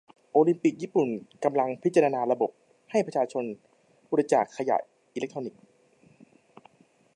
[0.31, 1.07] โอลิมปิกญี่ปุ่น
[1.43, 2.51] กำลังพิจาณาระบบ
[2.91, 3.43] ให้ประชาชน
[4.11, 4.77] บริจาคขยะ
[5.13, 5.61] อิเล็กทรอนิกส์